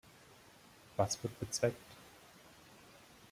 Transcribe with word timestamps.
Was 0.97 1.21
wird 1.21 1.39
bezweckt? 1.39 1.95